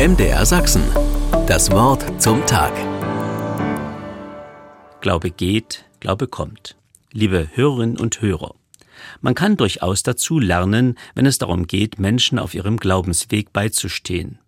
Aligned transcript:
MDR 0.00 0.46
Sachsen. 0.46 0.82
Das 1.46 1.70
Wort 1.72 2.22
zum 2.22 2.46
Tag. 2.46 2.72
Glaube 5.02 5.30
geht, 5.30 5.84
Glaube 6.00 6.26
kommt. 6.26 6.78
Liebe 7.12 7.50
Hörerinnen 7.52 7.98
und 7.98 8.22
Hörer, 8.22 8.54
man 9.20 9.34
kann 9.34 9.58
durchaus 9.58 10.02
dazu 10.02 10.38
lernen, 10.38 10.96
wenn 11.14 11.26
es 11.26 11.36
darum 11.36 11.66
geht, 11.66 11.98
Menschen 11.98 12.38
auf 12.38 12.54
ihrem 12.54 12.78
Glaubensweg 12.78 13.52
beizustehen. 13.52 14.38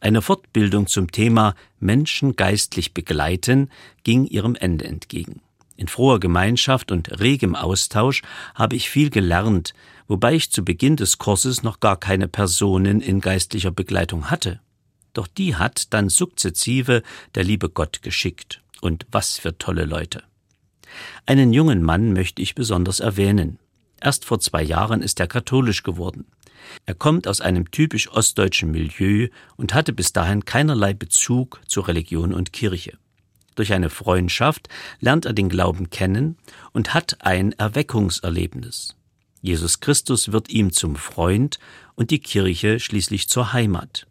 Eine 0.00 0.22
Fortbildung 0.22 0.86
zum 0.86 1.12
Thema 1.12 1.54
Menschen 1.78 2.34
geistlich 2.34 2.94
begleiten 2.94 3.68
ging 4.02 4.24
ihrem 4.24 4.54
Ende 4.54 4.86
entgegen. 4.86 5.42
In 5.76 5.88
froher 5.88 6.20
Gemeinschaft 6.20 6.90
und 6.90 7.20
regem 7.20 7.54
Austausch 7.54 8.22
habe 8.54 8.76
ich 8.76 8.88
viel 8.88 9.10
gelernt, 9.10 9.74
wobei 10.08 10.36
ich 10.36 10.50
zu 10.50 10.64
Beginn 10.64 10.96
des 10.96 11.18
Kurses 11.18 11.62
noch 11.62 11.80
gar 11.80 11.98
keine 11.98 12.28
Personen 12.28 13.02
in 13.02 13.20
geistlicher 13.20 13.72
Begleitung 13.72 14.30
hatte. 14.30 14.58
Doch 15.16 15.26
die 15.26 15.56
hat 15.56 15.94
dann 15.94 16.10
sukzessive 16.10 17.02
der 17.34 17.42
liebe 17.42 17.70
Gott 17.70 18.02
geschickt. 18.02 18.60
Und 18.82 19.06
was 19.10 19.38
für 19.38 19.56
tolle 19.56 19.86
Leute. 19.86 20.22
Einen 21.24 21.54
jungen 21.54 21.82
Mann 21.82 22.12
möchte 22.12 22.42
ich 22.42 22.54
besonders 22.54 23.00
erwähnen. 23.00 23.58
Erst 23.98 24.26
vor 24.26 24.40
zwei 24.40 24.62
Jahren 24.62 25.00
ist 25.00 25.18
er 25.18 25.26
katholisch 25.26 25.82
geworden. 25.82 26.26
Er 26.84 26.94
kommt 26.94 27.26
aus 27.28 27.40
einem 27.40 27.70
typisch 27.70 28.10
ostdeutschen 28.10 28.70
Milieu 28.70 29.28
und 29.56 29.72
hatte 29.72 29.94
bis 29.94 30.12
dahin 30.12 30.44
keinerlei 30.44 30.92
Bezug 30.92 31.62
zu 31.66 31.80
Religion 31.80 32.34
und 32.34 32.52
Kirche. 32.52 32.98
Durch 33.54 33.72
eine 33.72 33.88
Freundschaft 33.88 34.68
lernt 35.00 35.24
er 35.24 35.32
den 35.32 35.48
Glauben 35.48 35.88
kennen 35.88 36.36
und 36.72 36.92
hat 36.92 37.24
ein 37.24 37.52
Erweckungserlebnis. 37.52 38.96
Jesus 39.40 39.80
Christus 39.80 40.30
wird 40.30 40.50
ihm 40.50 40.72
zum 40.72 40.94
Freund 40.94 41.58
und 41.94 42.10
die 42.10 42.20
Kirche 42.20 42.80
schließlich 42.80 43.30
zur 43.30 43.54
Heimat. 43.54 44.06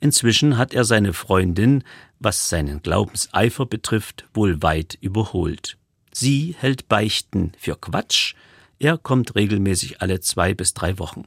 Inzwischen 0.00 0.56
hat 0.56 0.74
er 0.74 0.84
seine 0.84 1.12
Freundin, 1.12 1.84
was 2.18 2.48
seinen 2.48 2.82
Glaubenseifer 2.82 3.66
betrifft, 3.66 4.26
wohl 4.34 4.62
weit 4.62 4.98
überholt. 5.00 5.76
Sie 6.12 6.54
hält 6.58 6.88
Beichten 6.88 7.52
für 7.58 7.76
Quatsch, 7.76 8.34
er 8.78 8.96
kommt 8.96 9.34
regelmäßig 9.34 10.00
alle 10.00 10.20
zwei 10.20 10.54
bis 10.54 10.72
drei 10.74 10.98
Wochen. 10.98 11.24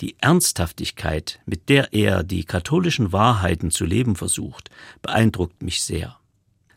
Die 0.00 0.16
Ernsthaftigkeit, 0.20 1.40
mit 1.46 1.68
der 1.68 1.92
er 1.92 2.22
die 2.22 2.44
katholischen 2.44 3.12
Wahrheiten 3.12 3.70
zu 3.70 3.84
leben 3.84 4.16
versucht, 4.16 4.70
beeindruckt 5.02 5.62
mich 5.62 5.82
sehr. 5.82 6.18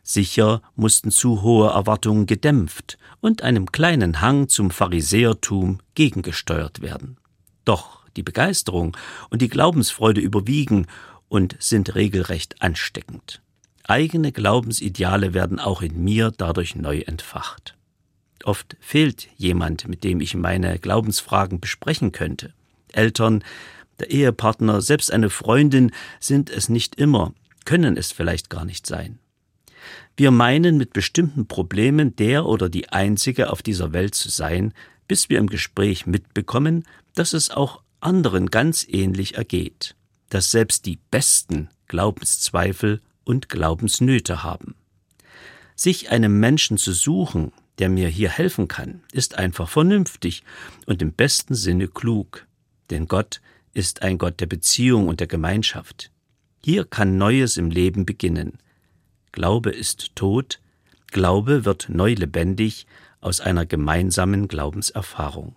Sicher 0.02 0.62
mussten 0.74 1.10
zu 1.10 1.42
hohe 1.42 1.70
Erwartungen 1.70 2.26
gedämpft 2.26 2.98
und 3.20 3.42
einem 3.42 3.70
kleinen 3.70 4.20
Hang 4.20 4.48
zum 4.48 4.70
Pharisäertum 4.70 5.80
gegengesteuert 5.94 6.80
werden. 6.80 7.16
Doch 7.64 7.99
die 8.16 8.22
Begeisterung 8.22 8.96
und 9.30 9.42
die 9.42 9.48
Glaubensfreude 9.48 10.20
überwiegen 10.20 10.86
und 11.28 11.56
sind 11.58 11.94
regelrecht 11.94 12.60
ansteckend. 12.62 13.40
Eigene 13.84 14.32
Glaubensideale 14.32 15.34
werden 15.34 15.58
auch 15.58 15.82
in 15.82 16.02
mir 16.02 16.32
dadurch 16.36 16.76
neu 16.76 17.00
entfacht. 17.00 17.76
Oft 18.44 18.76
fehlt 18.80 19.28
jemand, 19.36 19.88
mit 19.88 20.04
dem 20.04 20.20
ich 20.20 20.34
meine 20.34 20.78
Glaubensfragen 20.78 21.60
besprechen 21.60 22.12
könnte. 22.12 22.54
Eltern, 22.92 23.44
der 23.98 24.10
Ehepartner, 24.10 24.80
selbst 24.80 25.12
eine 25.12 25.30
Freundin 25.30 25.92
sind 26.20 26.50
es 26.50 26.68
nicht 26.68 26.96
immer, 26.96 27.34
können 27.64 27.96
es 27.96 28.12
vielleicht 28.12 28.48
gar 28.48 28.64
nicht 28.64 28.86
sein. 28.86 29.18
Wir 30.16 30.30
meinen 30.30 30.76
mit 30.76 30.92
bestimmten 30.92 31.46
Problemen 31.46 32.16
der 32.16 32.46
oder 32.46 32.68
die 32.68 32.88
Einzige 32.90 33.50
auf 33.50 33.62
dieser 33.62 33.92
Welt 33.92 34.14
zu 34.14 34.28
sein, 34.28 34.72
bis 35.08 35.28
wir 35.28 35.38
im 35.38 35.48
Gespräch 35.48 36.06
mitbekommen, 36.06 36.84
dass 37.14 37.32
es 37.32 37.50
auch 37.50 37.82
anderen 38.00 38.50
ganz 38.50 38.86
ähnlich 38.88 39.36
ergeht, 39.36 39.94
dass 40.28 40.50
selbst 40.50 40.86
die 40.86 40.98
Besten 41.10 41.68
Glaubenszweifel 41.88 43.00
und 43.24 43.48
Glaubensnöte 43.48 44.42
haben. 44.42 44.74
Sich 45.74 46.10
einem 46.10 46.38
Menschen 46.40 46.78
zu 46.78 46.92
suchen, 46.92 47.52
der 47.78 47.88
mir 47.88 48.08
hier 48.08 48.28
helfen 48.28 48.68
kann, 48.68 49.02
ist 49.12 49.36
einfach 49.36 49.68
vernünftig 49.68 50.42
und 50.86 51.00
im 51.00 51.12
besten 51.12 51.54
Sinne 51.54 51.88
klug. 51.88 52.46
Denn 52.90 53.08
Gott 53.08 53.40
ist 53.72 54.02
ein 54.02 54.18
Gott 54.18 54.40
der 54.40 54.46
Beziehung 54.46 55.08
und 55.08 55.20
der 55.20 55.26
Gemeinschaft. 55.26 56.10
Hier 56.62 56.84
kann 56.84 57.16
Neues 57.16 57.56
im 57.56 57.70
Leben 57.70 58.04
beginnen. 58.04 58.58
Glaube 59.32 59.70
ist 59.70 60.14
tot, 60.14 60.60
Glaube 61.06 61.64
wird 61.64 61.88
neu 61.88 62.12
lebendig 62.12 62.86
aus 63.20 63.40
einer 63.40 63.66
gemeinsamen 63.66 64.48
Glaubenserfahrung. 64.48 65.56